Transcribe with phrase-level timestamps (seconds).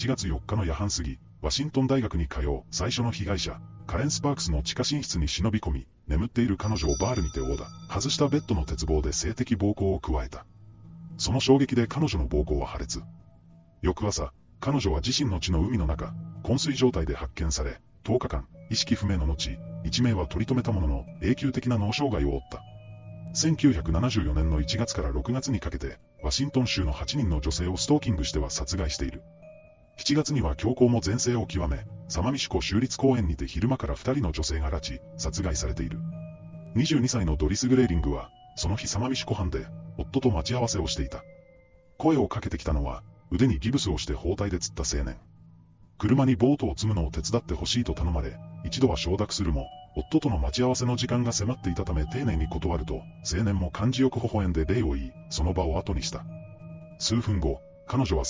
[0.00, 10.46] 7月4日の夜半過ぎ、ワシントン大学に通う最初の被害者、カレン・スパークスの地下寝室に忍び込み、眠っている彼女をバールにて殴打、外したベッドの鉄棒で性的暴行を加えた。
[11.18, 13.02] その衝撃で彼女の暴行は破裂。
[13.82, 16.14] 翌朝、彼女は自身の血の海の中、
[16.44, 22.62] 昏睡状態で発見され、10日間、意識不明の後、一命は取り留めたものの、永久的な脳障害を負った。
[23.34, 29.20] 1974年の1月から6月にかけて、ワシントン州の8人の女性をストーキングしては殺害している。
[30.00, 35.98] 7月には強行も前世を極め、サマミシコ州立公園にて昼間から2人の女性が拉致、殺害されている。
[36.74, 39.66] 22歳のドリス・グレーリングは、その日サマミシコ藩で、
[39.98, 41.22] 夫と待ち合わせをしていた。
[41.98, 45.18] 声をかけてきたのは、腕にギブスをして包帯で釣った青年。
[45.98, 56.24] 車にボートを積むのを手伝ってほしいと頼まれ、一度は承諾するも、夫との待ち合わせの時間が迫っていたため丁寧に断ると、青年も感じよく微笑んで礼を言い、その場を後にした。
[56.98, 57.60] 数分後、
[57.90, 58.24] 彼女は